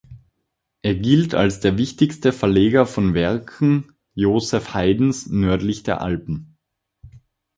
Er 0.81 0.95
gilt 0.95 1.35
als 1.35 1.59
der 1.59 1.77
wichtigste 1.77 2.33
Verleger 2.33 2.87
von 2.87 3.13
Werken 3.13 3.91
Joseph 4.15 4.73
Haydns 4.73 5.27
nördlich 5.27 5.83
der 5.83 6.01
Alpen. 6.01 6.57